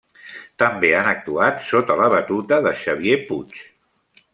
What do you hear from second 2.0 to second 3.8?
la batuta de Xavier Puig.